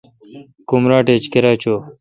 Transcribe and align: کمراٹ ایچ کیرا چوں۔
کمراٹ 0.69 1.05
ایچ 1.11 1.23
کیرا 1.31 1.51
چوں۔ 1.61 1.77